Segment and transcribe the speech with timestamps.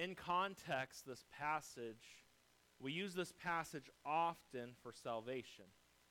[0.00, 2.24] in context, this passage,
[2.80, 5.66] we use this passage often for salvation.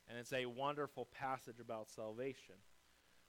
[0.07, 2.55] And it's a wonderful passage about salvation.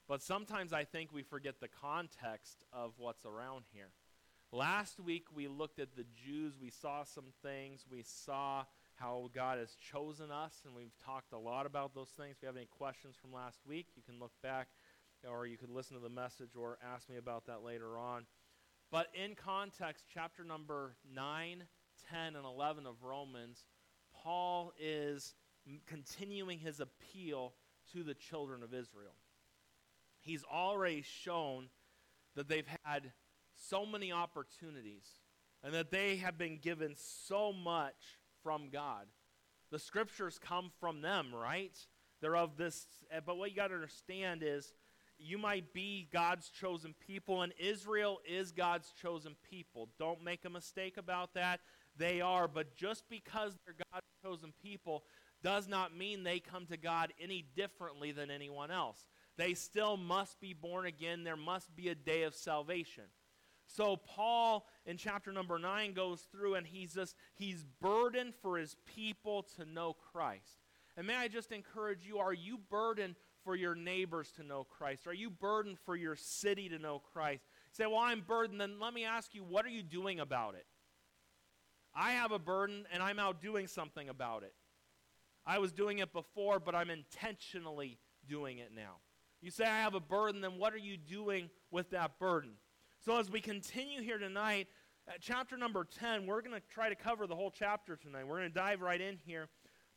[0.07, 3.91] But sometimes I think we forget the context of what's around here.
[4.53, 6.55] Last week we looked at the Jews.
[6.61, 7.87] We saw some things.
[7.91, 8.65] We saw
[8.97, 12.37] how God has chosen us, and we've talked a lot about those things.
[12.37, 14.69] If you have any questions from last week, you can look back
[15.29, 18.27] or you could listen to the message or ask me about that later on.
[18.91, 21.65] But in context, chapter number 9,
[22.11, 23.65] 10, and 11 of Romans,
[24.13, 25.35] Paul is
[25.87, 27.55] continuing his appeal
[27.93, 29.15] to the children of Israel.
[30.21, 31.69] He's already shown
[32.35, 33.13] that they've had
[33.55, 35.07] so many opportunities
[35.63, 39.07] and that they have been given so much from God.
[39.71, 41.77] The scriptures come from them, right?
[42.21, 44.73] They're of this, eh, but what you got to understand is
[45.21, 49.89] you might be God's chosen people, and Israel is God's chosen people.
[49.99, 51.61] Don't make a mistake about that.
[51.97, 55.05] They are, but just because they're God's chosen people
[55.43, 59.05] does not mean they come to God any differently than anyone else.
[59.37, 61.25] They still must be born again.
[61.25, 63.05] There must be a day of salvation.
[63.67, 68.77] So Paul in chapter number 9 goes through and he's just he's burdened for his
[68.85, 70.59] people to know Christ.
[70.97, 75.07] And may I just encourage you, are you burdened for your neighbors to know Christ?
[75.07, 77.45] Are you burdened for your city to know Christ?
[77.73, 78.61] say, well, I'm burdened.
[78.61, 80.67] Then let me ask you, what are you doing about it?
[81.95, 84.55] I have a burden and I'm out doing something about it.
[85.47, 88.97] I was doing it before, but I'm intentionally doing it now.
[89.41, 92.53] You say, I have a burden, then what are you doing with that burden?
[93.03, 94.69] So, as we continue here tonight,
[95.09, 98.27] at chapter number 10, we're going to try to cover the whole chapter tonight.
[98.27, 99.49] We're going to dive right in here.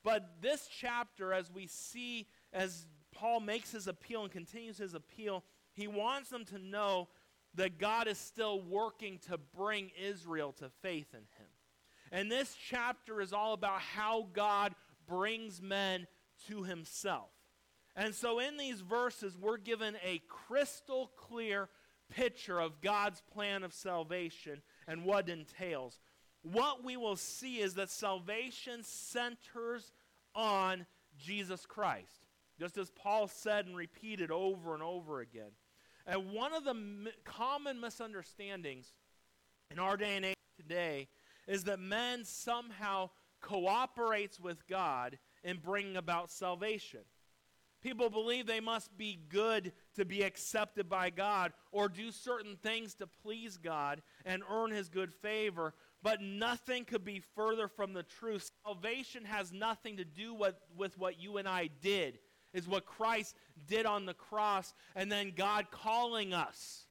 [0.04, 2.86] But this chapter, as we see, as
[3.24, 7.08] Paul makes his appeal and continues his appeal, he wants them to know
[7.56, 11.48] that God is still working to bring Israel to faith in him.
[12.12, 14.76] And this chapter is all about how God
[15.08, 16.06] brings men
[16.50, 17.30] to himself.
[17.96, 21.70] And so in these verses, we're given a crystal clear
[22.10, 25.98] picture of God's plan of salvation and what entails.
[26.42, 29.94] What we will see is that salvation centers
[30.36, 30.86] on
[31.18, 32.28] Jesus Christ,
[32.60, 35.52] just as Paul said and repeated over and over again.
[36.06, 38.94] And one of the m- common misunderstandings
[39.72, 41.08] in our day and age today
[41.48, 43.10] is that man somehow
[43.42, 47.02] cooperates with God in bringing about salvation.
[47.82, 52.96] People believe they must be good to be accepted by God or do certain things
[52.96, 58.04] to please God and earn his good favor, but nothing could be further from the
[58.04, 58.50] truth.
[58.66, 62.20] Salvation has nothing to do with, with what you and I did,
[62.54, 63.36] is what Christ
[63.68, 66.86] did on the cross, and then God calling us.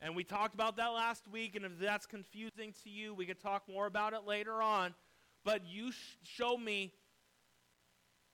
[0.00, 3.40] And we talked about that last week, and if that's confusing to you, we could
[3.40, 4.94] talk more about it later on.
[5.44, 6.92] But you sh- show me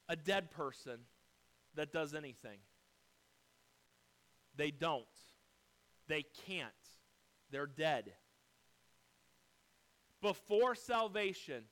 [0.09, 0.99] a dead person
[1.75, 2.59] that does anything.
[4.57, 5.05] They don't.
[6.09, 6.71] They can't.
[7.51, 8.13] They're dead.
[10.21, 11.65] Before salvation,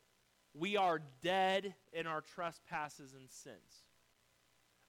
[0.54, 3.84] we are dead in our trespasses and sins.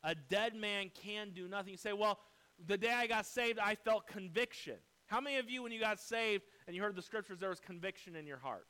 [0.04, 1.72] A dead man can do nothing.
[1.72, 2.20] You say, well,
[2.68, 4.76] the day I got saved, I felt conviction.
[5.08, 7.60] How many of you, when you got saved and you heard the scriptures, there was
[7.60, 8.66] conviction in your heart?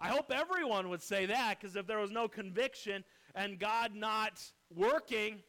[0.00, 3.04] I hope everyone would say that because if there was no conviction
[3.34, 4.42] and God not
[4.74, 5.42] working,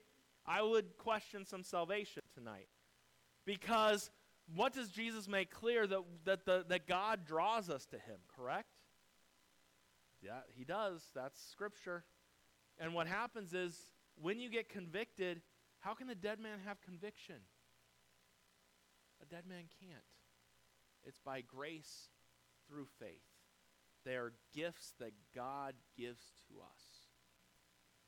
[0.46, 2.68] I would question some salvation tonight.
[3.46, 4.12] Because
[4.56, 5.88] what does Jesus make clear?
[5.88, 8.70] That, that, the, that God draws us to him, correct?
[10.22, 11.02] Yeah, he does.
[11.16, 12.04] That's scripture.
[12.80, 13.78] And what happens is
[14.22, 15.41] when you get convicted,
[15.79, 17.35] how can a dead man have conviction?
[19.22, 20.03] A dead man can't.
[21.06, 22.09] It's by grace
[22.68, 23.24] through faith.
[24.06, 27.07] They are gifts that God gives to us.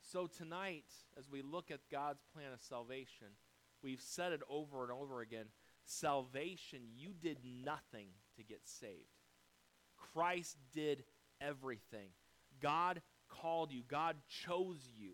[0.01, 0.85] So tonight,
[1.17, 3.27] as we look at God's plan of salvation,
[3.81, 5.45] we've said it over and over again
[5.85, 8.91] salvation, you did nothing to get saved.
[10.13, 11.03] Christ did
[11.39, 12.09] everything.
[12.61, 15.13] God called you, God chose you.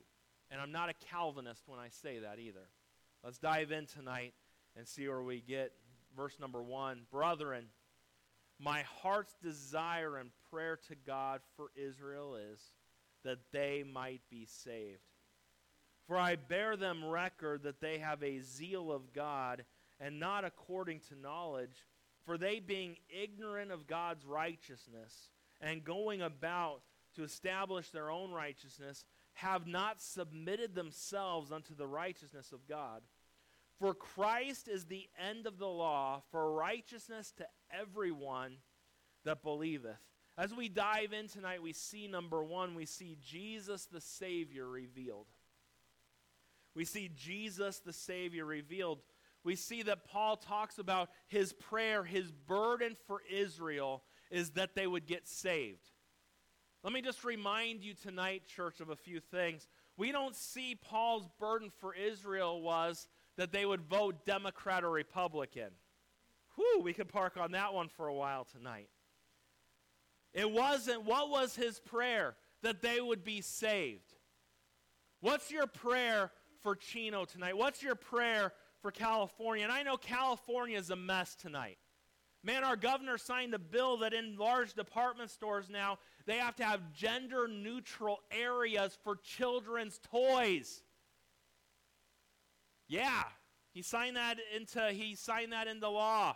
[0.51, 2.67] And I'm not a Calvinist when I say that either.
[3.23, 4.33] Let's dive in tonight
[4.77, 5.71] and see where we get.
[6.15, 7.67] Verse number one Brethren,
[8.59, 12.59] my heart's desire and prayer to God for Israel is
[13.23, 14.99] that they might be saved.
[16.07, 19.63] For I bear them record that they have a zeal of God,
[19.99, 21.85] and not according to knowledge,
[22.25, 25.29] for they being ignorant of God's righteousness,
[25.61, 26.81] and going about
[27.15, 33.01] to establish their own righteousness, have not submitted themselves unto the righteousness of God.
[33.79, 38.57] For Christ is the end of the law for righteousness to everyone
[39.25, 39.97] that believeth.
[40.37, 45.27] As we dive in tonight, we see number one, we see Jesus the Savior revealed.
[46.75, 48.99] We see Jesus the Savior revealed.
[49.43, 54.87] We see that Paul talks about his prayer, his burden for Israel is that they
[54.87, 55.89] would get saved.
[56.83, 59.67] Let me just remind you tonight, church, of a few things.
[59.97, 63.07] We don't see Paul's burden for Israel was
[63.37, 65.69] that they would vote Democrat or Republican.
[66.55, 68.89] Whew, we could park on that one for a while tonight.
[70.33, 72.35] It wasn't, what was his prayer?
[72.63, 74.13] That they would be saved.
[75.19, 76.31] What's your prayer
[76.61, 77.57] for Chino tonight?
[77.57, 79.63] What's your prayer for California?
[79.63, 81.77] And I know California is a mess tonight.
[82.43, 86.63] Man, our governor signed a bill that in large department stores now, they have to
[86.63, 90.81] have gender neutral areas for children's toys.
[92.87, 93.23] Yeah,
[93.73, 96.35] he signed that into he signed that into law.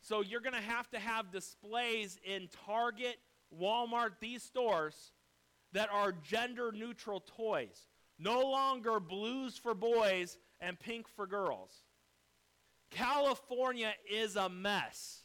[0.00, 3.18] So you're going to have to have displays in Target,
[3.54, 5.12] Walmart, these stores
[5.72, 7.88] that are gender neutral toys.
[8.18, 11.72] No longer blues for boys and pink for girls.
[12.90, 15.22] California is a mess.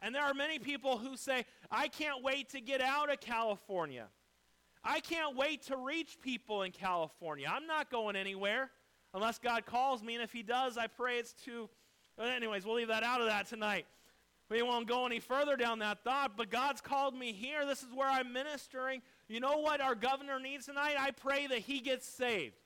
[0.00, 4.06] And there are many people who say, I can't wait to get out of California.
[4.82, 7.46] I can't wait to reach people in California.
[7.48, 8.70] I'm not going anywhere
[9.14, 10.14] unless God calls me.
[10.14, 11.68] And if He does, I pray it's to.
[12.20, 13.86] Anyways, we'll leave that out of that tonight.
[14.50, 17.64] We won't go any further down that thought, but God's called me here.
[17.64, 19.00] This is where I'm ministering.
[19.28, 20.96] You know what our governor needs tonight?
[20.98, 22.56] I pray that he gets saved.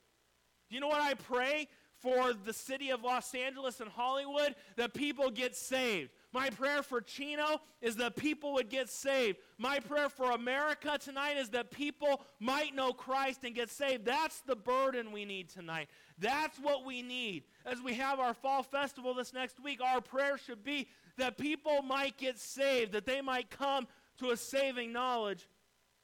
[0.68, 1.68] Do you know what I pray?
[2.00, 6.10] For the city of Los Angeles and Hollywood that people get saved.
[6.32, 9.38] My prayer for Chino is that people would get saved.
[9.58, 14.04] My prayer for America tonight is that people might know Christ and get saved.
[14.04, 15.88] That's the burden we need tonight.
[16.19, 17.44] That's what we need.
[17.64, 21.82] As we have our fall festival this next week, our prayer should be that people
[21.82, 23.87] might get saved, that they might come
[24.19, 25.49] to a saving knowledge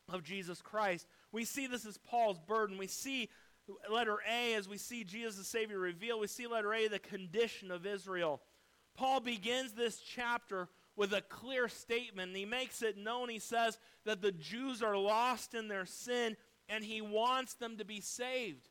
[0.09, 1.07] of Jesus Christ.
[1.31, 2.79] We see this as Paul's burden.
[2.79, 3.29] We see
[3.91, 7.71] letter A, as we see Jesus the Savior revealed, we see letter A, the condition
[7.71, 8.41] of Israel.
[8.95, 12.37] Paul begins this chapter with a clear statement.
[12.37, 13.29] He makes it known.
[13.29, 16.37] He says that the Jews are lost in their sin
[16.69, 18.69] and he wants them to be saved.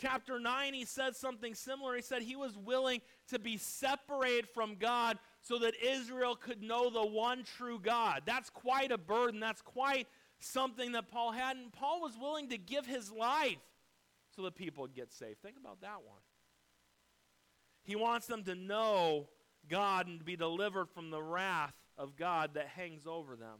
[0.00, 1.94] Chapter 9, he said something similar.
[1.94, 6.90] He said he was willing to be separated from God so that Israel could know
[6.90, 8.22] the one true God.
[8.26, 9.38] That's quite a burden.
[9.38, 10.08] That's quite
[10.40, 11.56] something that Paul had.
[11.56, 13.58] And Paul was willing to give his life
[14.34, 15.40] so that people would get saved.
[15.42, 16.20] Think about that one.
[17.84, 19.28] He wants them to know
[19.68, 23.58] God and to be delivered from the wrath of God that hangs over them.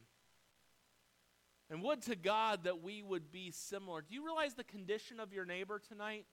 [1.71, 4.03] And would to God that we would be similar.
[4.03, 6.27] Do you realize the condition of your neighbor tonight?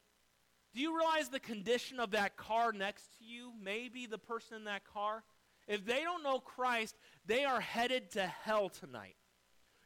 [0.73, 3.51] Do you realize the condition of that car next to you?
[3.61, 5.23] Maybe the person in that car?
[5.67, 9.15] If they don't know Christ, they are headed to hell tonight.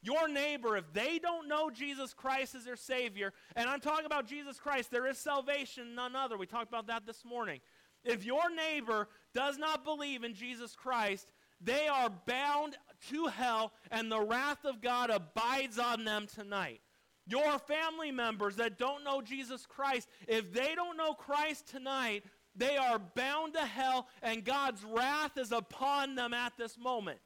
[0.05, 4.27] Your neighbor, if they don't know Jesus Christ as their Savior, and I'm talking about
[4.27, 6.37] Jesus Christ, there is salvation, none other.
[6.37, 7.59] We talked about that this morning.
[8.03, 12.77] If your neighbor does not believe in Jesus Christ, they are bound
[13.09, 16.81] to hell, and the wrath of God abides on them tonight.
[17.25, 22.25] Your family members that don't know Jesus Christ, if they don't know Christ tonight,
[22.55, 27.17] they are bound to hell, and God's wrath is upon them at this moment.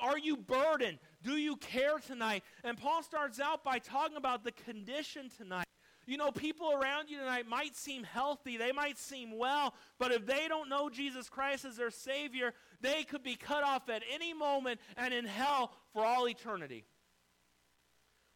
[0.00, 0.98] Are you burdened?
[1.22, 2.44] Do you care tonight?
[2.64, 5.66] And Paul starts out by talking about the condition tonight.
[6.06, 10.26] You know, people around you tonight might seem healthy, they might seem well, but if
[10.26, 14.34] they don't know Jesus Christ as their Savior, they could be cut off at any
[14.34, 16.84] moment and in hell for all eternity.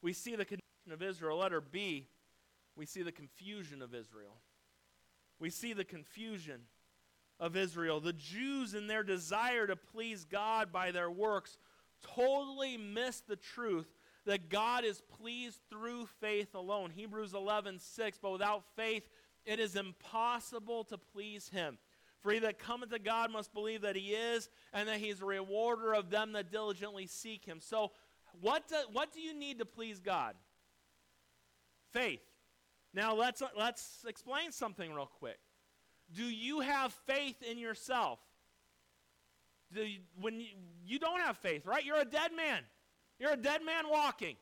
[0.02, 1.38] We see the condition of Israel.
[1.38, 2.06] Letter B,
[2.76, 4.36] we see the confusion of Israel.
[5.40, 6.60] We see the confusion
[7.40, 8.00] of Israel.
[8.00, 11.58] The Jews, in their desire to please God by their works,
[12.14, 13.86] totally miss the truth
[14.26, 16.90] that God is pleased through faith alone.
[16.90, 18.18] Hebrews 11, 6.
[18.20, 19.08] But without faith,
[19.44, 21.78] it is impossible to please him.
[22.22, 25.20] For he that cometh to God must believe that he is, and that he is
[25.20, 27.60] a rewarder of them that diligently seek him.
[27.60, 27.92] So,
[28.40, 30.34] what do, what do you need to please God?
[31.92, 32.22] Faith.
[32.94, 35.38] Now, let's, let's explain something real quick.
[36.14, 38.20] Do you have faith in yourself?
[40.20, 40.46] When you,
[40.84, 41.84] you don't have faith, right?
[41.84, 42.62] You're a dead man.
[43.18, 44.36] You're a dead man walking.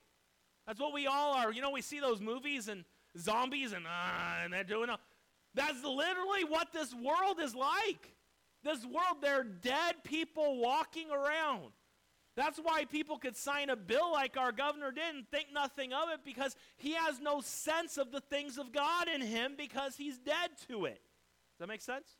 [0.66, 1.52] That's what we all are.
[1.52, 2.84] You know, we see those movies and
[3.18, 4.88] zombies and uh, and they're doing.
[5.54, 8.14] That's literally what this world is like.
[8.64, 11.72] This world, they're dead people walking around.
[12.36, 16.08] That's why people could sign a bill like our governor did and think nothing of
[16.14, 20.18] it because he has no sense of the things of God in him because he's
[20.18, 21.00] dead to it.
[21.52, 22.16] Does that make sense?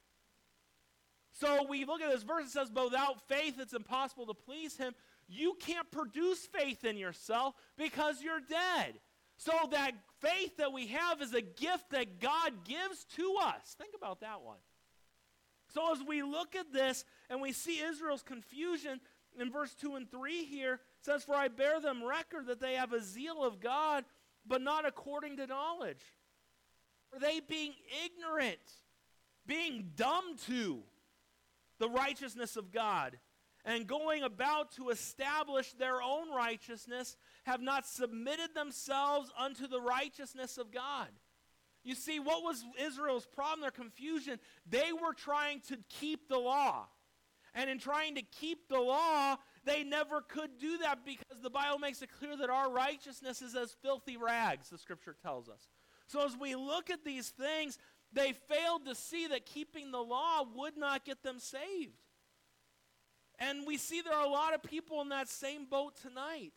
[1.33, 4.77] So we look at this verse, it says, But without faith, it's impossible to please
[4.77, 4.95] him.
[5.29, 8.95] You can't produce faith in yourself because you're dead.
[9.39, 13.75] So that faith that we have is a gift that God gives to us.
[13.79, 14.59] Think about that one.
[15.75, 19.01] So as we look at this and we see Israel's confusion
[19.41, 22.93] in verse 2 and 3 here, says, For I bear them record that they have
[22.93, 24.05] a zeal of God,
[24.47, 26.03] but not according to knowledge.
[27.11, 27.73] For they being
[28.05, 28.61] ignorant,
[29.47, 30.83] being dumb to
[31.83, 33.19] the righteousness of God,
[33.65, 40.59] and going about to establish their own righteousness, have not submitted themselves unto the righteousness
[40.59, 41.09] of God.
[41.83, 44.39] You see, what was Israel's problem, their confusion?
[44.65, 46.87] They were trying to keep the law.
[47.53, 51.81] And in trying to keep the law, they never could do that because the Bible
[51.81, 55.69] makes it clear that our righteousness is as filthy rags, the scripture tells us.
[56.07, 57.79] So as we look at these things,
[58.13, 61.97] they failed to see that keeping the law would not get them saved.
[63.39, 66.53] And we see there are a lot of people in that same boat tonight.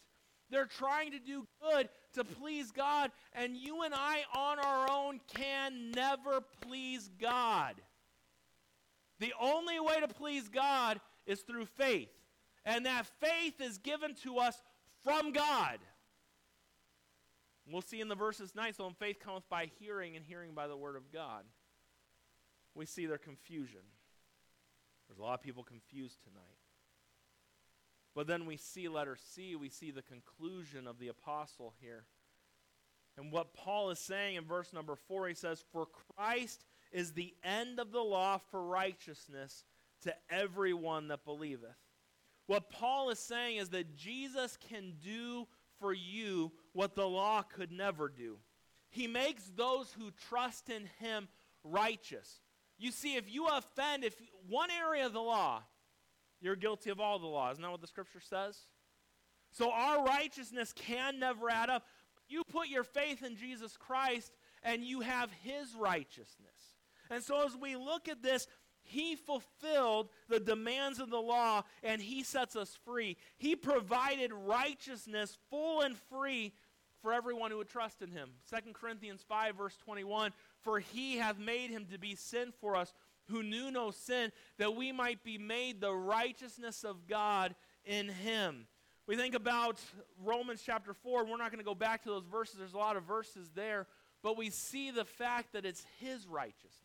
[0.49, 5.19] They're trying to do good to please God, and you and I on our own
[5.33, 7.75] can never please God.
[9.19, 12.09] The only way to please God is through faith,
[12.65, 14.61] and that faith is given to us
[15.03, 15.79] from God.
[17.71, 20.67] We'll see in the verses 9 so when faith cometh by hearing, and hearing by
[20.67, 21.43] the word of God.
[22.75, 23.79] We see their confusion.
[25.07, 26.57] There's a lot of people confused tonight.
[28.13, 32.05] But then we see letter C, we see the conclusion of the apostle here.
[33.17, 37.33] And what Paul is saying in verse number 4, he says, For Christ is the
[37.43, 39.63] end of the law for righteousness
[40.03, 41.75] to everyone that believeth.
[42.47, 45.47] What Paul is saying is that Jesus can do
[45.79, 48.37] for you what the law could never do.
[48.89, 51.27] He makes those who trust in him
[51.63, 52.39] righteous.
[52.77, 54.15] You see, if you offend, if
[54.47, 55.63] one area of the law,
[56.41, 57.51] you're guilty of all the law.
[57.51, 58.57] Isn't that what the scripture says?
[59.51, 61.85] So our righteousness can never add up.
[62.27, 64.31] You put your faith in Jesus Christ
[64.63, 66.75] and you have his righteousness.
[67.09, 68.47] And so as we look at this,
[68.85, 73.17] he fulfilled the demands of the law and he sets us free.
[73.37, 76.53] He provided righteousness full and free
[77.01, 78.29] for everyone who would trust in him.
[78.49, 82.93] 2 Corinthians 5, verse 21 For he hath made him to be sin for us
[83.29, 88.67] who knew no sin, that we might be made the righteousness of God in him.
[89.07, 89.79] We think about
[90.23, 92.97] Romans chapter 4, we're not going to go back to those verses, there's a lot
[92.97, 93.87] of verses there,
[94.23, 96.84] but we see the fact that it's his righteousness.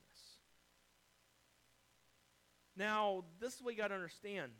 [2.77, 4.53] Now, this is what you got to understand.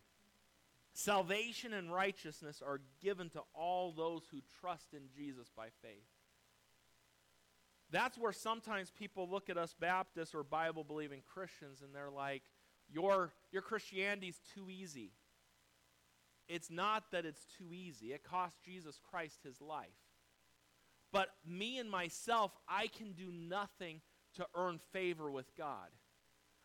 [0.93, 6.09] Salvation and righteousness are given to all those who trust in Jesus by faith.
[7.93, 12.43] That's where sometimes people look at us Baptists or Bible believing Christians and they're like,
[12.93, 15.13] your, your Christianity's too easy.
[16.49, 19.87] It's not that it's too easy, it cost Jesus Christ his life.
[21.13, 24.01] But me and myself, I can do nothing
[24.35, 25.89] to earn favor with God.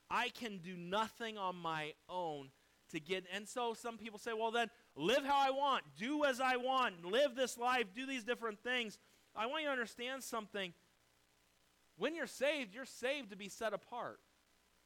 [0.10, 2.50] I can do nothing on my own
[2.92, 3.26] to get.
[3.34, 7.06] And so some people say, well, then live how I want, do as I want,
[7.06, 8.98] live this life, do these different things.
[9.36, 10.74] I want you to understand something.
[11.98, 14.20] When you're saved, you're saved to be set apart.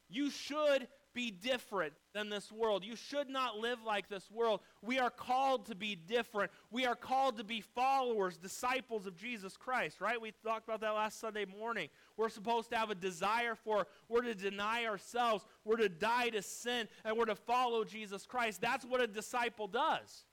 [0.09, 2.83] You should be different than this world.
[2.83, 4.61] You should not live like this world.
[4.81, 6.51] We are called to be different.
[6.71, 10.21] We are called to be followers, disciples of Jesus Christ, right?
[10.21, 11.89] We talked about that last Sunday morning.
[12.17, 16.41] We're supposed to have a desire for, we're to deny ourselves, we're to die to
[16.41, 18.61] sin, and we're to follow Jesus Christ.
[18.61, 20.25] That's what a disciple does.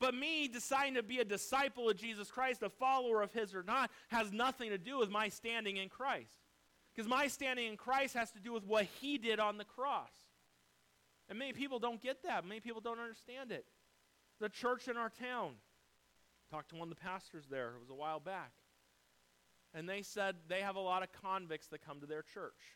[0.00, 3.64] But me deciding to be a disciple of Jesus Christ, a follower of His or
[3.64, 6.38] not, has nothing to do with my standing in Christ.
[6.98, 10.10] Because my standing in Christ has to do with what He did on the cross.
[11.28, 12.44] And many people don't get that.
[12.44, 13.66] Many people don't understand it.
[14.40, 15.52] The church in our town,
[16.50, 18.50] talked to one of the pastors there, it was a while back.
[19.72, 22.74] And they said they have a lot of convicts that come to their church.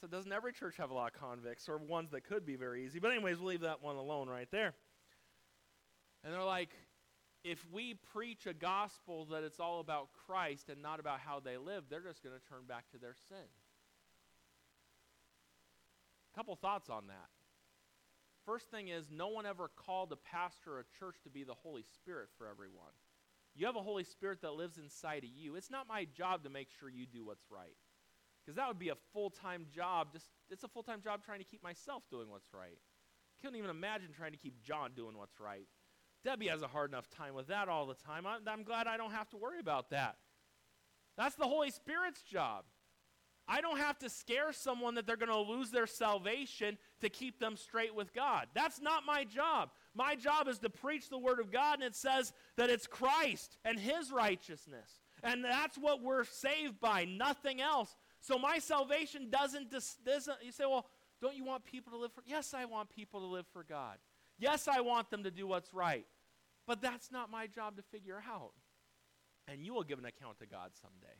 [0.00, 2.86] So doesn't every church have a lot of convicts or ones that could be very
[2.86, 3.00] easy?
[3.00, 4.72] But anyways, we'll leave that one alone right there.
[6.24, 6.70] And they're like,
[7.46, 11.56] if we preach a gospel that it's all about Christ and not about how they
[11.56, 13.46] live, they're just going to turn back to their sin.
[16.32, 17.28] A couple thoughts on that.
[18.44, 21.54] First thing is, no one ever called a pastor or a church to be the
[21.54, 22.92] Holy Spirit for everyone.
[23.54, 25.54] You have a Holy Spirit that lives inside of you.
[25.54, 27.76] It's not my job to make sure you do what's right.
[28.44, 30.12] Because that would be a full time job.
[30.12, 32.78] Just it's a full time job trying to keep myself doing what's right.
[33.40, 35.66] Couldn't even imagine trying to keep John doing what's right.
[36.24, 38.26] Debbie has a hard enough time with that all the time.
[38.26, 40.16] I'm, I'm glad I don't have to worry about that.
[41.16, 42.64] That's the Holy Spirit's job.
[43.48, 47.38] I don't have to scare someone that they're going to lose their salvation to keep
[47.38, 48.48] them straight with God.
[48.54, 49.70] That's not my job.
[49.94, 53.56] My job is to preach the Word of God, and it says that it's Christ
[53.64, 55.00] and His righteousness.
[55.22, 57.94] And that's what we're saved by, nothing else.
[58.20, 60.86] So my salvation doesn't, doesn't you say, well,
[61.22, 62.22] don't you want people to live for?
[62.26, 63.96] Yes, I want people to live for God.
[64.38, 66.06] Yes, I want them to do what's right.
[66.66, 68.52] But that's not my job to figure out.
[69.48, 71.14] And you will give an account to God someday.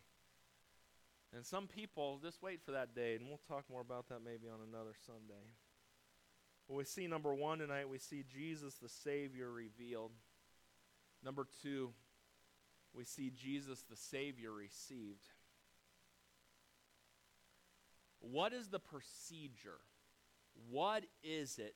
[1.34, 4.48] And some people just wait for that day, and we'll talk more about that maybe
[4.48, 5.52] on another Sunday.
[6.66, 10.12] Well, we see number one tonight, we see Jesus the Savior revealed.
[11.24, 11.92] Number two,
[12.92, 15.28] we see Jesus the Savior received.
[18.20, 19.80] What is the procedure?
[20.70, 21.74] What is it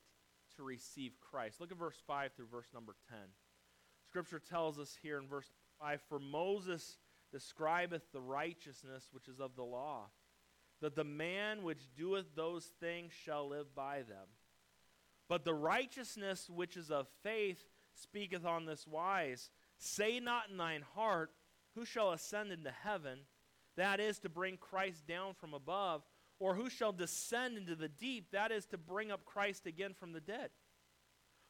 [0.61, 1.59] to receive Christ?
[1.59, 3.17] Look at verse 5 through verse number 10.
[4.07, 5.49] Scripture tells us here in verse
[5.81, 6.97] 5 For Moses
[7.31, 10.09] describeth the righteousness which is of the law,
[10.81, 14.27] that the man which doeth those things shall live by them.
[15.27, 17.63] But the righteousness which is of faith
[17.93, 21.31] speaketh on this wise Say not in thine heart,
[21.73, 23.21] Who shall ascend into heaven?
[23.77, 26.03] That is to bring Christ down from above.
[26.41, 28.31] Or who shall descend into the deep?
[28.31, 30.49] That is to bring up Christ again from the dead.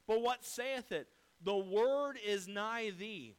[0.05, 1.07] But what saith it?
[1.41, 3.37] The word is nigh thee,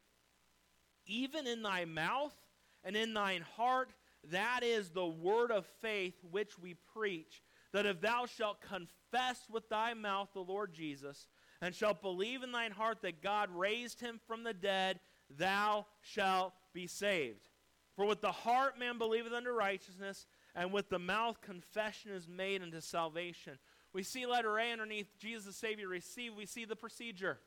[1.04, 2.34] even in thy mouth
[2.82, 3.92] and in thine heart.
[4.30, 7.42] That is the word of faith which we preach.
[7.74, 11.26] That if thou shalt confess with thy mouth the Lord Jesus,
[11.60, 16.54] and shalt believe in thine heart that God raised him from the dead, thou shalt
[16.72, 17.46] be saved.
[17.94, 22.62] For with the heart man believeth unto righteousness, and with the mouth confession is made
[22.62, 23.58] unto salvation.
[23.92, 26.34] We see letter A underneath Jesus the Savior receive.
[26.34, 27.38] We see the procedure.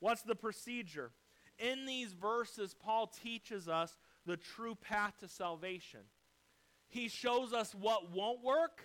[0.00, 1.10] What's the procedure?
[1.58, 6.00] In these verses, Paul teaches us the true path to salvation.
[6.88, 8.82] He shows us what won't work,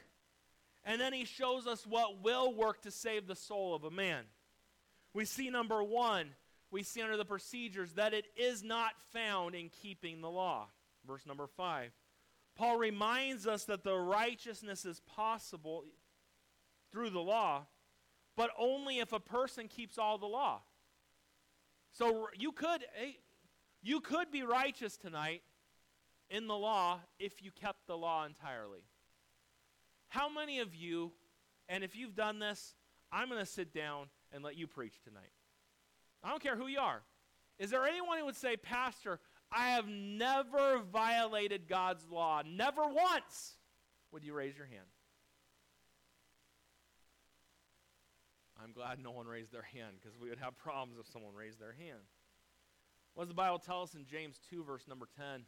[0.83, 4.23] and then he shows us what will work to save the soul of a man.
[5.13, 6.29] We see number one,
[6.71, 10.67] we see under the procedures that it is not found in keeping the law.
[11.05, 11.91] Verse number five.
[12.61, 15.83] Paul reminds us that the righteousness is possible
[16.91, 17.65] through the law,
[18.37, 20.61] but only if a person keeps all the law.
[21.91, 23.13] So you could eh,
[23.81, 25.41] you could be righteous tonight
[26.29, 28.83] in the law if you kept the law entirely.
[30.09, 31.13] How many of you
[31.67, 32.75] and if you've done this,
[33.11, 35.33] I'm going to sit down and let you preach tonight.
[36.23, 37.01] I don't care who you are.
[37.57, 39.19] Is there anyone who would say, Pastor,
[39.51, 43.57] I have never violated God's law, never once?
[44.11, 44.87] Would you raise your hand?
[48.63, 51.59] I'm glad no one raised their hand because we would have problems if someone raised
[51.59, 51.99] their hand.
[53.13, 55.43] What does the Bible tell us in James 2, verse number 10?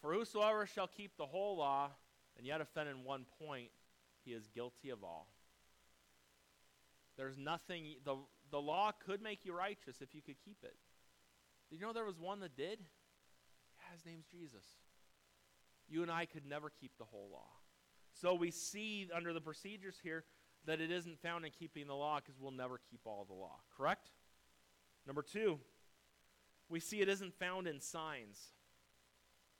[0.00, 1.90] For whosoever shall keep the whole law
[2.36, 3.68] and yet offend in one point,
[4.24, 5.28] he is guilty of all.
[7.16, 8.16] There's nothing, the,
[8.50, 10.74] the law could make you righteous if you could keep it.
[11.70, 12.78] Did you know there was one that did?
[13.92, 14.64] His name's Jesus.
[15.88, 17.50] You and I could never keep the whole law.
[18.14, 20.24] So we see under the procedures here
[20.66, 23.56] that it isn't found in keeping the law because we'll never keep all the law.
[23.76, 24.10] Correct?
[25.06, 25.58] Number two,
[26.68, 28.52] we see it isn't found in signs.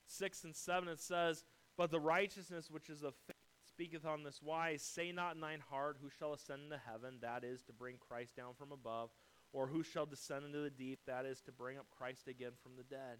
[0.05, 1.43] Six and seven it says,
[1.77, 3.35] But the righteousness which is of faith
[3.67, 7.17] speaketh on this wise Say not in thine heart, Who shall ascend into heaven?
[7.21, 9.09] That is to bring Christ down from above.
[9.51, 10.99] Or who shall descend into the deep?
[11.05, 13.19] That is to bring up Christ again from the dead.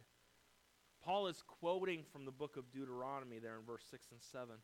[1.04, 4.56] Paul is quoting from the book of Deuteronomy there in verse 6 and 7.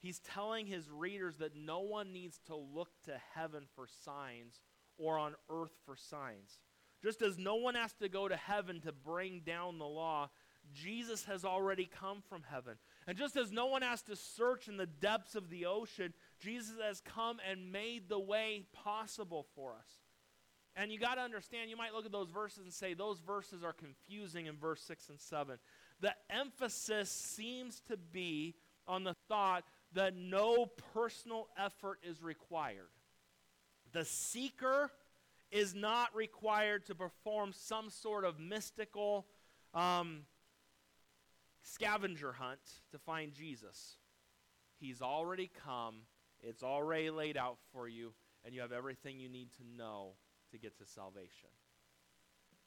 [0.00, 4.60] He's telling his readers that no one needs to look to heaven for signs
[4.96, 6.58] or on earth for signs.
[7.02, 10.30] Just as no one has to go to heaven to bring down the law,
[10.72, 12.74] Jesus has already come from heaven.
[13.06, 16.74] And just as no one has to search in the depths of the ocean, Jesus
[16.82, 19.88] has come and made the way possible for us.
[20.78, 23.64] And you got to understand, you might look at those verses and say those verses
[23.64, 25.58] are confusing in verse 6 and 7.
[26.00, 28.54] The emphasis seems to be
[28.86, 29.64] on the thought
[29.94, 32.90] that no personal effort is required.
[33.90, 34.92] The seeker
[35.50, 39.26] is not required to perform some sort of mystical
[39.74, 40.20] um,
[41.64, 42.60] scavenger hunt
[42.92, 43.96] to find Jesus.
[44.78, 46.02] He's already come,
[46.40, 48.12] it's already laid out for you,
[48.44, 50.12] and you have everything you need to know
[50.52, 51.50] to get to salvation.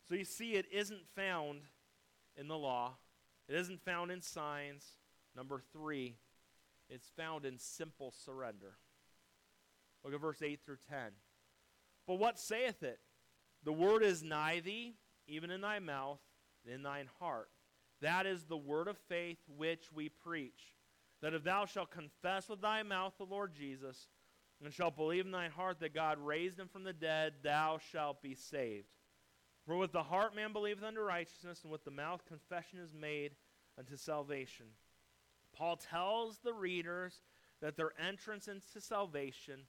[0.08, 1.62] So you see, it isn't found
[2.36, 2.96] in the law,
[3.48, 4.86] it isn't found in signs.
[5.36, 6.16] Number three,
[6.90, 8.74] it's found in simple surrender.
[10.04, 10.98] Look at verse 8 through 10.
[12.06, 13.00] But what saith it?
[13.64, 14.96] The word is nigh thee,
[15.28, 16.20] even in thy mouth,
[16.66, 17.50] in thine heart.
[18.02, 20.74] That is the word of faith which we preach.
[21.22, 24.08] that if thou shalt confess with thy mouth the Lord Jesus,
[24.64, 28.22] and shalt believe in thine heart that God raised him from the dead, thou shalt
[28.22, 28.88] be saved.
[29.66, 33.32] For with the heart man believeth unto righteousness, and with the mouth confession is made
[33.78, 34.68] unto salvation.
[35.56, 37.22] Paul tells the readers
[37.62, 39.62] that their entrance into salvation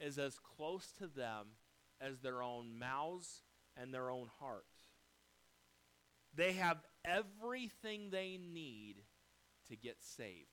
[0.00, 1.46] is as close to them
[2.00, 3.42] as their own mouths
[3.76, 4.64] and their own heart.
[6.34, 8.96] They have everything they need
[9.68, 10.46] to get saved.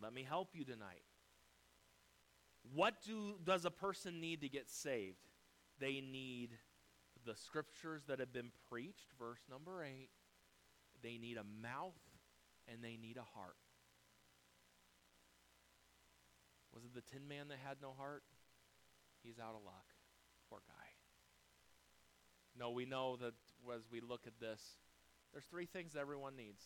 [0.00, 1.04] Let me help you tonight.
[2.72, 5.18] What do, does a person need to get saved?
[5.78, 6.50] They need
[7.26, 10.08] the scriptures that have been preached, verse number 8.
[11.02, 11.98] They need a mouth
[12.68, 13.56] and they need a heart.
[16.74, 18.22] Was it the tin man that had no heart?
[19.22, 19.86] He's out of luck.
[20.48, 20.84] Poor guy.
[22.58, 23.34] No, we know that
[23.74, 24.60] as we look at this,
[25.32, 26.62] there's three things everyone needs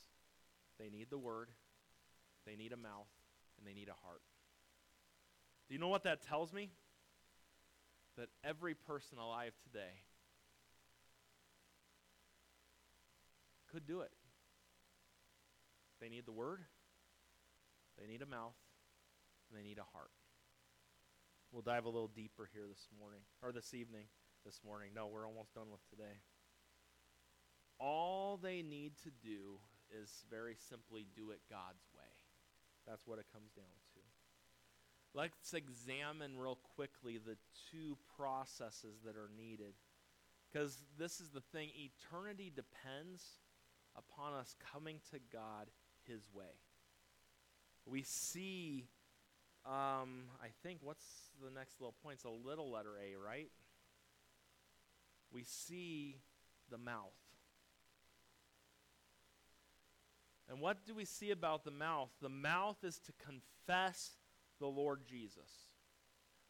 [0.79, 1.49] they need the word,
[2.47, 3.09] they need a mouth,
[3.59, 4.23] and they need a heart.
[5.69, 6.71] Do you know what that tells me?
[8.17, 10.03] That every person alive today
[13.71, 14.11] could do it.
[16.01, 16.65] They need the word,
[17.99, 18.57] they need a mouth,
[19.49, 20.11] and they need a heart.
[21.53, 24.05] We'll dive a little deeper here this morning, or this evening,
[24.45, 24.91] this morning.
[24.95, 26.21] No, we're almost done with today.
[27.81, 29.59] All they need to do
[29.91, 32.11] is very simply do it God's way.
[32.87, 33.88] That's what it comes down to.
[35.15, 37.37] Let's examine real quickly the
[37.71, 39.75] two processes that are needed.
[40.51, 43.39] Because this is the thing eternity depends
[43.97, 45.69] upon us coming to God
[46.07, 46.61] His way.
[47.85, 48.87] We see,
[49.67, 51.05] um, I think, what's
[51.43, 52.15] the next little point?
[52.17, 53.51] It's a little letter A, right?
[55.33, 56.17] We see
[56.71, 57.13] the mouth.
[60.51, 62.11] And what do we see about the mouth?
[62.23, 64.17] The mouth is to confess
[64.59, 65.51] the Lord Jesus.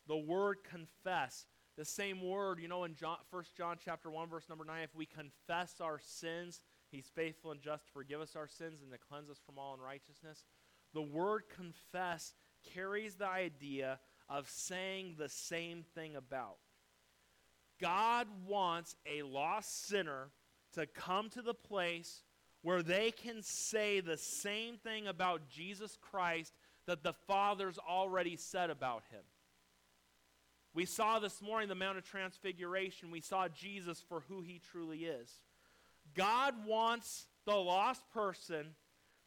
[0.07, 4.49] The word confess, the same word, you know, in John, 1 John chapter 1, verse
[4.49, 8.49] number 9, if we confess our sins, he's faithful and just to forgive us our
[8.49, 10.45] sins and to cleanse us from all unrighteousness.
[10.95, 12.35] The word confess
[12.75, 16.57] carries the idea of saying the same thing about.
[17.81, 20.31] God wants a lost sinner
[20.75, 22.23] to come to the place
[22.63, 26.53] where they can say the same thing about Jesus Christ
[26.89, 29.21] that the Father's already said about him.
[30.73, 33.11] We saw this morning the Mount of Transfiguration.
[33.11, 35.31] We saw Jesus for who he truly is.
[36.15, 38.69] God wants the lost person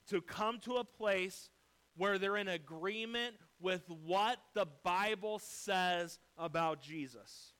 [0.07, 1.51] to come to a place
[1.95, 7.53] where they're in agreement with what the Bible says about Jesus.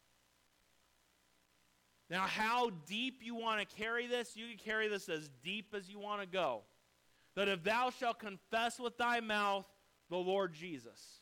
[2.10, 5.88] Now, how deep you want to carry this, you can carry this as deep as
[5.88, 6.64] you want to go.
[7.36, 9.66] That if thou shalt confess with thy mouth
[10.12, 11.21] the Lord Jesus,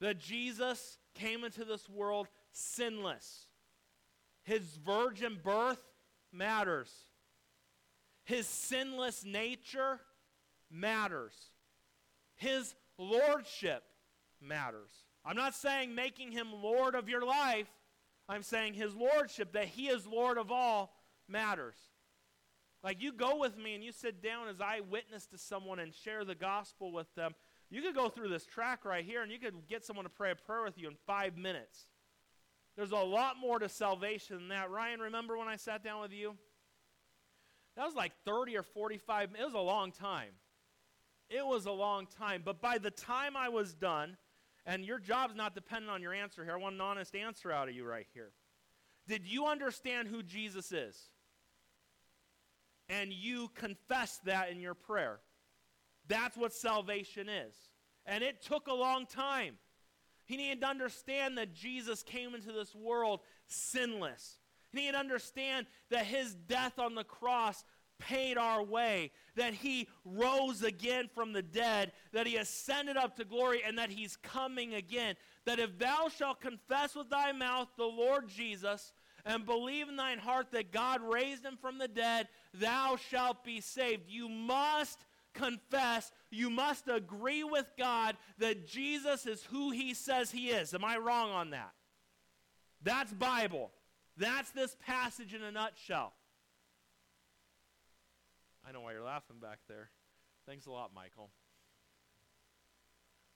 [0.00, 3.48] that Jesus came into this world sinless,
[4.44, 5.80] his virgin birth
[6.32, 6.90] matters,
[8.22, 9.98] his sinless nature
[10.70, 11.34] matters,
[12.36, 13.82] his lordship
[14.40, 14.90] matters.
[15.24, 17.68] I'm not saying making him Lord of your life
[18.28, 20.94] I'm saying his lordship, that he is Lord of all,
[21.28, 21.76] matters.
[22.82, 25.94] Like you go with me and you sit down as I witness to someone and
[25.94, 27.34] share the gospel with them.
[27.72, 30.30] You could go through this track right here and you could get someone to pray
[30.30, 31.86] a prayer with you in five minutes.
[32.76, 34.70] There's a lot more to salvation than that.
[34.70, 36.34] Ryan, remember when I sat down with you?
[37.76, 39.30] That was like 30 or 45.
[39.40, 40.32] It was a long time.
[41.30, 42.42] It was a long time.
[42.44, 44.18] But by the time I was done,
[44.66, 46.52] and your job's not dependent on your answer here.
[46.52, 48.32] I want an honest answer out of you right here.
[49.08, 50.96] Did you understand who Jesus is?
[52.90, 55.20] And you confess that in your prayer.
[56.08, 57.54] That's what salvation is.
[58.06, 59.54] And it took a long time.
[60.24, 64.38] He needed to understand that Jesus came into this world sinless.
[64.70, 67.64] He needed to understand that his death on the cross
[67.98, 73.24] paid our way, that he rose again from the dead, that he ascended up to
[73.24, 75.14] glory, and that he's coming again.
[75.44, 78.92] That if thou shalt confess with thy mouth the Lord Jesus,
[79.24, 83.60] and believe in thine heart that God raised him from the dead, thou shalt be
[83.60, 84.08] saved.
[84.08, 90.48] You must confess, you must agree with God that Jesus is who he says he
[90.48, 90.74] is.
[90.74, 91.72] Am I wrong on that?
[92.82, 93.70] That's Bible.
[94.16, 96.12] That's this passage in a nutshell.
[98.66, 99.90] I know why you're laughing back there.
[100.46, 101.30] Thanks a lot, Michael.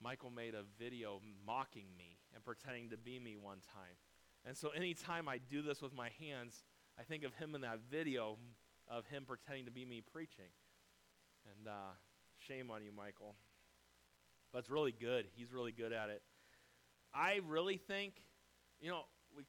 [0.02, 3.96] Michael made a video mocking me and pretending to be me one time.
[4.44, 6.62] And so anytime I do this with my hands,
[6.98, 8.36] I think of him in that video
[8.88, 10.50] of him pretending to be me preaching.
[11.46, 11.94] And uh,
[12.38, 13.34] shame on you, Michael.
[14.52, 15.26] but it's really good.
[15.34, 16.22] He's really good at it.
[17.14, 18.14] I really think,
[18.80, 19.02] you know,
[19.36, 19.44] we,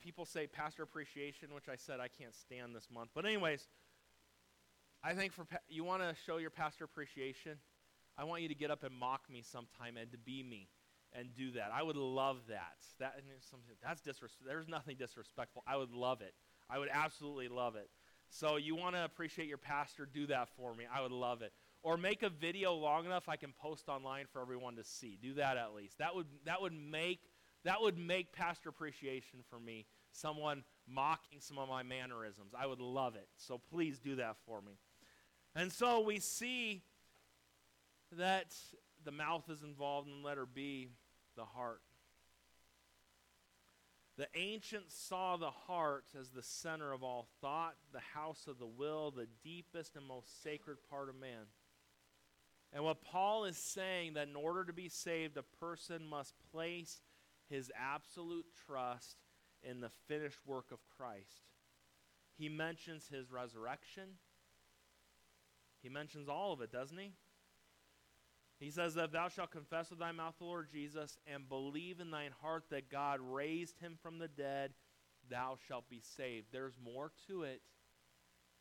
[0.00, 3.10] people say pastor appreciation, which I said I can't stand this month.
[3.14, 3.68] But, anyways,
[5.02, 7.58] I think for pa- you want to show your pastor appreciation,
[8.16, 10.68] I want you to get up and mock me sometime and to be me
[11.12, 11.70] and do that.
[11.74, 12.76] I would love that.
[12.98, 13.14] That
[13.82, 15.62] that's disres- There's nothing disrespectful.
[15.66, 16.34] I would love it.
[16.68, 17.90] I would absolutely love it.
[18.30, 20.08] So you want to appreciate your pastor?
[20.12, 20.84] Do that for me.
[20.92, 21.52] I would love it.
[21.82, 25.18] Or make a video long enough I can post online for everyone to see.
[25.20, 25.98] Do that at least.
[25.98, 27.20] That would that would make
[27.64, 29.86] that would make pastor appreciation for me.
[30.12, 32.52] Someone mocking some of my mannerisms.
[32.58, 33.28] I would love it.
[33.36, 34.78] So please do that for me.
[35.54, 36.82] And so we see
[38.12, 38.54] that
[39.04, 40.90] the mouth is involved in letter B,
[41.36, 41.80] the heart.
[44.20, 48.66] The ancients saw the heart as the center of all thought, the house of the
[48.66, 51.46] will, the deepest and most sacred part of man.
[52.70, 57.00] And what Paul is saying that in order to be saved, a person must place
[57.48, 59.16] his absolute trust
[59.62, 61.46] in the finished work of Christ.
[62.36, 64.18] He mentions his resurrection.
[65.82, 67.14] He mentions all of it, doesn't he?
[68.60, 72.10] He says that thou shalt confess with thy mouth the Lord Jesus and believe in
[72.10, 74.72] thine heart that God raised him from the dead,
[75.30, 76.48] thou shalt be saved.
[76.52, 77.62] There's more to it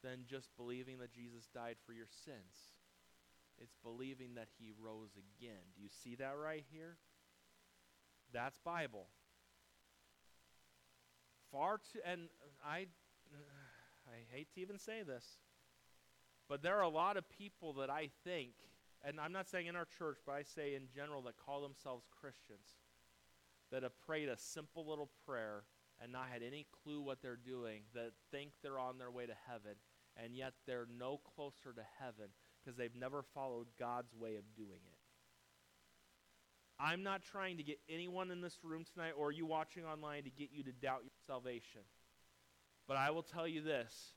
[0.01, 2.73] than just believing that Jesus died for your sins.
[3.61, 5.67] It's believing that he rose again.
[5.75, 6.95] Do you see that right here?
[8.31, 9.07] That's Bible.
[11.51, 12.29] Far too, and
[12.65, 12.85] I,
[14.07, 15.25] I hate to even say this,
[16.47, 18.51] but there are a lot of people that I think
[19.03, 22.05] and I'm not saying in our church, but I say in general that call themselves
[22.19, 22.67] Christians,
[23.71, 25.63] that have prayed a simple little prayer
[26.01, 29.33] and not had any clue what they're doing, that think they're on their way to
[29.47, 29.75] heaven,
[30.21, 32.27] and yet they're no closer to heaven
[32.59, 34.97] because they've never followed God's way of doing it.
[36.79, 40.29] I'm not trying to get anyone in this room tonight or you watching online to
[40.29, 41.81] get you to doubt your salvation.
[42.87, 44.13] But I will tell you this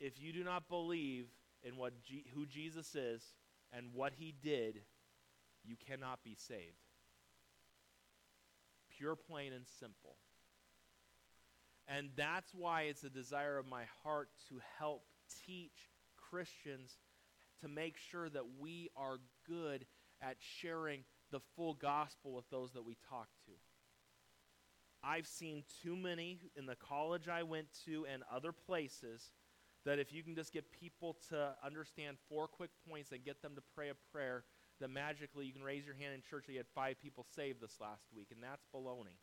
[0.00, 1.26] if you do not believe
[1.62, 3.22] in what G- who Jesus is,
[3.76, 4.80] and what he did,
[5.64, 6.80] you cannot be saved.
[8.96, 10.16] Pure, plain, and simple.
[11.86, 15.04] And that's why it's a desire of my heart to help
[15.46, 16.96] teach Christians
[17.60, 19.86] to make sure that we are good
[20.22, 23.52] at sharing the full gospel with those that we talk to.
[25.04, 29.30] I've seen too many in the college I went to and other places
[29.86, 33.54] that if you can just get people to understand four quick points and get them
[33.54, 34.44] to pray a prayer,
[34.80, 37.62] that magically you can raise your hand in church that you had five people saved
[37.62, 39.16] this last week, and that's baloney.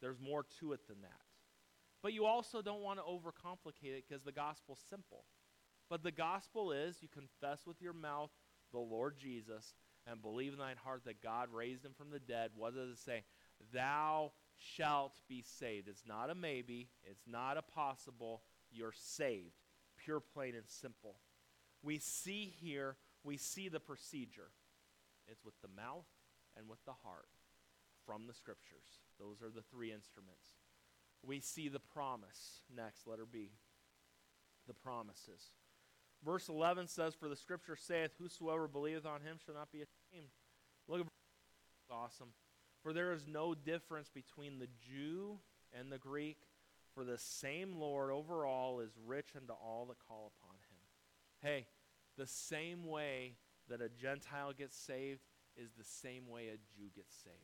[0.00, 1.26] There's more to it than that.
[2.02, 5.24] But you also don't want to overcomplicate it because the gospel's simple.
[5.90, 8.30] But the gospel is you confess with your mouth
[8.72, 9.74] the Lord Jesus
[10.06, 12.52] and believe in thine heart that God raised him from the dead.
[12.54, 13.24] What does it say?
[13.74, 15.88] Thou shalt be saved.
[15.88, 19.54] It's not a maybe, it's not a possible, you're saved.
[19.96, 21.16] Pure, plain, and simple.
[21.82, 24.50] We see here, we see the procedure.
[25.28, 26.06] It's with the mouth
[26.56, 27.28] and with the heart
[28.06, 29.00] from the scriptures.
[29.18, 30.48] Those are the three instruments.
[31.22, 32.62] We see the promise.
[32.74, 33.50] Next, letter B.
[34.66, 35.52] The promises.
[36.24, 40.30] Verse 11 says, For the scripture saith, Whosoever believeth on him shall not be ashamed.
[40.88, 41.06] Look at
[41.90, 42.28] awesome.
[42.82, 45.38] For there is no difference between the Jew
[45.78, 46.38] and the Greek,
[46.94, 50.78] for the same Lord over all is rich unto all that call upon him.
[51.40, 51.66] Hey,
[52.16, 53.36] the same way
[53.68, 55.20] that a Gentile gets saved
[55.56, 57.36] is the same way a Jew gets saved.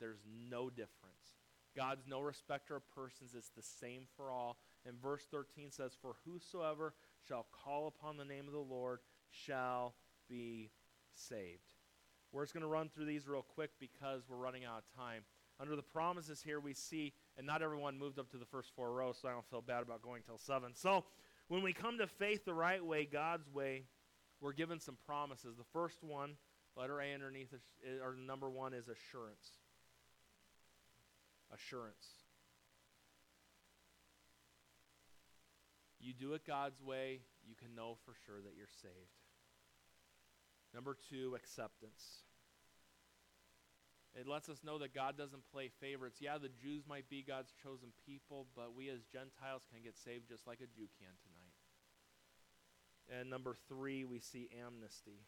[0.00, 1.38] There's no difference.
[1.76, 3.34] God's no respecter of persons.
[3.36, 4.58] It's the same for all.
[4.86, 6.94] And verse 13 says, For whosoever
[7.26, 9.94] shall call upon the name of the Lord shall
[10.28, 10.70] be
[11.14, 11.74] saved.
[12.32, 15.22] We're just going to run through these real quick because we're running out of time.
[15.60, 18.92] Under the promises here, we see, and not everyone moved up to the first four
[18.92, 20.72] rows, so I don't feel bad about going till seven.
[20.74, 21.04] So,
[21.48, 23.84] when we come to faith the right way, God's way,
[24.40, 25.56] we're given some promises.
[25.56, 26.36] The first one,
[26.76, 27.52] letter A underneath,
[28.02, 29.48] or number one, is assurance.
[31.52, 32.06] Assurance.
[36.00, 38.92] You do it God's way, you can know for sure that you're saved.
[40.74, 42.24] Number two, acceptance.
[44.14, 46.18] It lets us know that God doesn't play favorites.
[46.20, 50.28] Yeah, the Jews might be God's chosen people, but we as Gentiles can get saved
[50.28, 51.54] just like a Jew can tonight.
[53.20, 55.26] And number three, we see amnesty.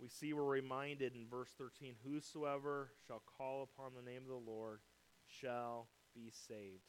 [0.00, 4.50] We see we're reminded in verse 13 Whosoever shall call upon the name of the
[4.50, 4.80] Lord
[5.26, 6.82] shall be saved.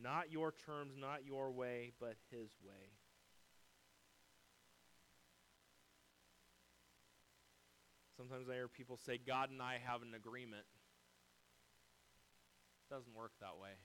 [0.00, 2.94] Not your terms, not your way, but his way.
[8.20, 10.68] Sometimes I hear people say, God and I have an agreement.
[12.84, 13.80] It doesn't work that way.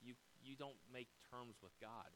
[0.00, 2.06] You, you don't make terms with God.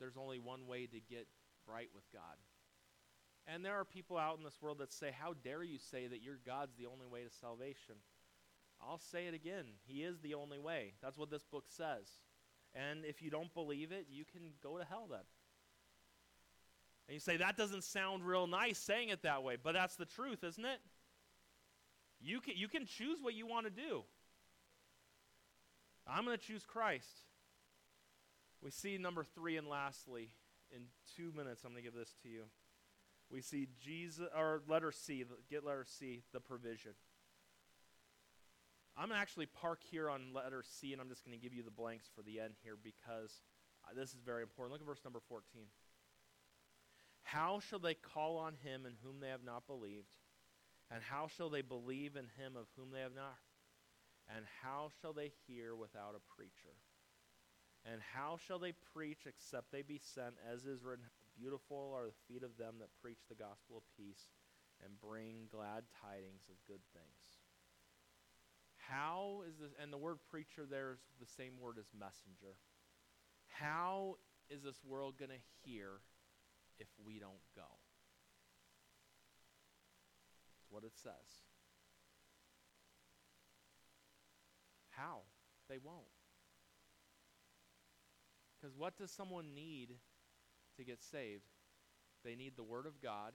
[0.00, 1.28] There's only one way to get
[1.68, 2.40] right with God.
[3.46, 6.22] And there are people out in this world that say, How dare you say that
[6.22, 7.96] your God's the only way to salvation?
[8.80, 9.66] I'll say it again.
[9.86, 10.94] He is the only way.
[11.02, 12.08] That's what this book says.
[12.74, 15.28] And if you don't believe it, you can go to hell then.
[17.08, 20.04] And you say, That doesn't sound real nice saying it that way, but that's the
[20.06, 20.80] truth, isn't it?
[22.20, 24.02] You can, you can choose what you want to do.
[26.06, 27.24] I'm going to choose Christ.
[28.62, 30.30] We see number three, and lastly,
[30.74, 30.82] in
[31.16, 32.44] two minutes, I'm going to give this to you.
[33.30, 36.92] We see Jesus, or letter C, get letter C, the provision.
[38.96, 41.52] I'm going to actually park here on letter C, and I'm just going to give
[41.52, 43.42] you the blanks for the end here because
[43.84, 44.72] uh, this is very important.
[44.72, 45.62] Look at verse number 14.
[47.26, 50.14] How shall they call on him in whom they have not believed?
[50.94, 53.42] And how shall they believe in him of whom they have not?
[54.30, 56.78] And how shall they hear without a preacher?
[57.82, 62.22] And how shall they preach except they be sent, as is written, Beautiful are the
[62.30, 64.30] feet of them that preach the gospel of peace
[64.84, 67.42] and bring glad tidings of good things.
[68.78, 72.54] How is this, and the word preacher there is the same word as messenger.
[73.48, 74.16] How
[74.48, 75.98] is this world going to hear
[76.78, 77.68] if we don't go?
[80.52, 81.44] That's what it says.
[84.90, 85.20] How?
[85.68, 86.06] They won't.
[88.56, 89.94] Because what does someone need
[90.76, 91.48] to get saved,
[92.24, 93.34] they need the Word of God,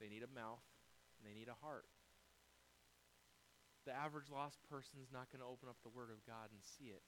[0.00, 0.62] they need a mouth,
[1.18, 1.86] and they need a heart.
[3.86, 6.62] The average lost person is not going to open up the Word of God and
[6.62, 7.02] see it.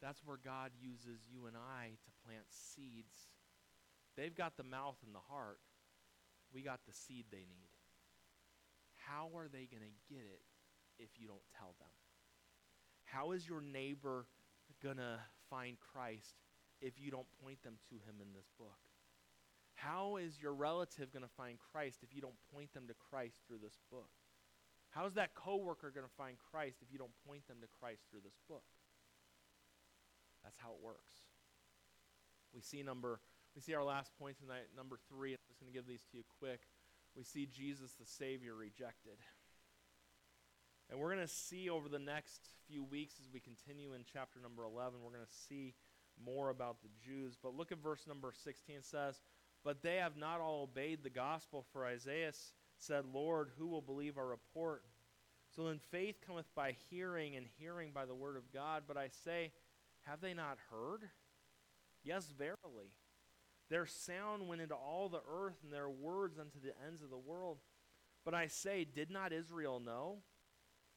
[0.00, 3.30] That's where God uses you and I to plant seeds.
[4.16, 5.58] They've got the mouth and the heart.
[6.52, 7.72] We got the seed they need.
[9.06, 10.42] How are they going to get it
[10.98, 11.88] if you don't tell them?
[13.04, 14.26] How is your neighbor
[14.82, 15.18] going to
[15.50, 16.36] find Christ
[16.80, 18.78] if you don't point them to him in this book?
[19.74, 23.36] How is your relative going to find Christ if you don't point them to Christ
[23.46, 24.10] through this book?
[24.90, 28.02] How is that coworker going to find Christ if you don't point them to Christ
[28.10, 28.64] through this book?
[30.44, 31.24] That's how it works.
[32.54, 33.20] We see number
[33.54, 35.32] we see our last point tonight, number 3.
[35.32, 36.60] I'm just going to give these to you quick.
[37.16, 39.20] We see Jesus the Savior rejected.
[40.90, 44.40] And we're going to see over the next few weeks as we continue in chapter
[44.40, 45.74] number 11, we're going to see
[46.22, 47.36] more about the Jews.
[47.42, 49.20] But look at verse number 16 it says,
[49.64, 52.32] But they have not all obeyed the gospel, for Isaiah
[52.78, 54.82] said, Lord, who will believe our report?
[55.54, 58.84] So then faith cometh by hearing, and hearing by the word of God.
[58.88, 59.52] But I say,
[60.02, 61.02] have they not heard?
[62.04, 62.92] Yes, verily.
[63.72, 67.16] Their sound went into all the earth, and their words unto the ends of the
[67.16, 67.56] world.
[68.22, 70.18] But I say, did not Israel know?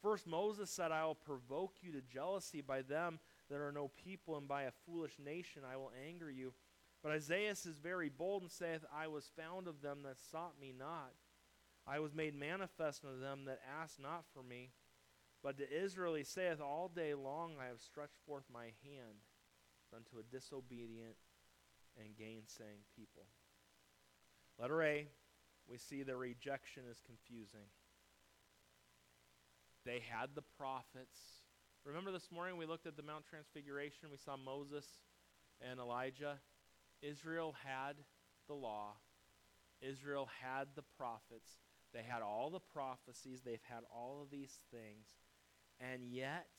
[0.01, 4.35] First Moses said, I will provoke you to jealousy by them that are no people,
[4.35, 6.53] and by a foolish nation I will anger you.
[7.01, 10.73] But Isaiah is very bold and saith, I was found of them that sought me
[10.77, 11.13] not.
[11.87, 14.71] I was made manifest unto them that asked not for me.
[15.41, 19.23] But to Israel he saith, All day long I have stretched forth my hand
[19.95, 21.15] unto a disobedient
[21.99, 23.25] and gainsaying people.
[24.59, 25.07] Letter A,
[25.69, 27.67] we see the rejection is confusing.
[29.85, 31.45] They had the prophets
[31.85, 34.87] Remember this morning we looked at the Mount Transfiguration, we saw Moses
[35.61, 36.39] and Elijah.
[37.03, 37.97] Israel had
[38.47, 38.93] the law,
[39.81, 41.59] Israel had the prophets,
[41.93, 45.13] they had all the prophecies, they've had all of these things,
[45.79, 46.49] and yet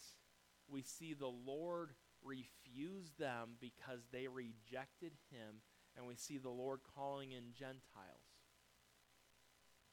[0.69, 1.91] we see the Lord
[2.27, 5.63] refuse them because they rejected him,
[5.97, 8.27] and we see the Lord calling in Gentiles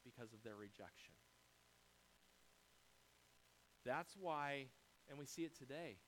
[0.03, 1.13] because of their rejection.
[3.85, 4.67] That's why
[5.09, 5.99] and we see it today.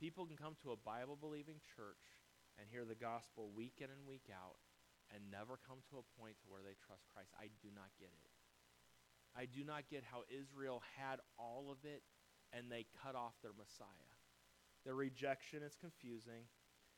[0.00, 2.02] People can come to a Bible believing church
[2.58, 4.58] and hear the gospel week in and week out
[5.14, 7.30] and never come to a point to where they trust Christ.
[7.38, 8.34] I do not get it.
[9.34, 12.02] I do not get how Israel had all of it
[12.50, 14.13] and they cut off their Messiah.
[14.84, 16.48] Their rejection is confusing.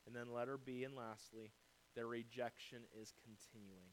[0.06, 1.50] And then letter B, and lastly,
[1.94, 3.90] their rejection is continuing.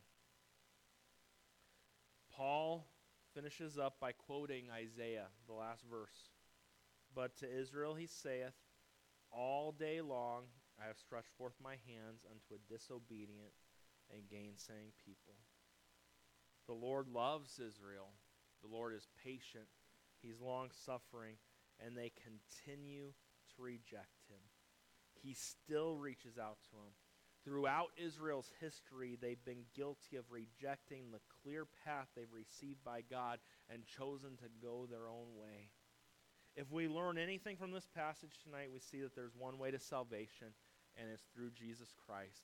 [2.35, 2.85] Paul
[3.33, 6.29] finishes up by quoting Isaiah, the last verse.
[7.15, 8.53] But to Israel he saith,
[9.31, 10.43] All day long
[10.81, 13.53] I have stretched forth my hands unto a disobedient
[14.11, 15.35] and gainsaying people.
[16.67, 18.09] The Lord loves Israel.
[18.61, 19.67] The Lord is patient.
[20.21, 21.35] He's long suffering,
[21.79, 23.13] and they continue
[23.63, 24.43] reject him.
[25.23, 26.93] He still reaches out to them.
[27.45, 33.39] Throughout Israel's history, they've been guilty of rejecting the clear path they've received by God
[33.69, 35.71] and chosen to go their own way.
[36.55, 39.79] If we learn anything from this passage tonight, we see that there's one way to
[39.79, 40.47] salvation,
[40.97, 42.43] and it's through Jesus Christ.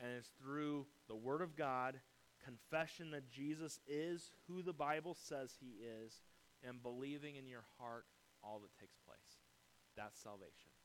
[0.00, 2.00] And it's through the Word of God,
[2.42, 6.22] confession that Jesus is who the Bible says he is,
[6.66, 8.06] and believing in your heart
[8.42, 9.27] all that takes place.
[9.98, 10.77] That's salvation.